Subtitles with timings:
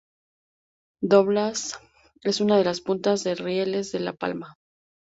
[1.03, 1.77] Doblas
[2.23, 4.57] es una de las puntas de rieles de La Pampa.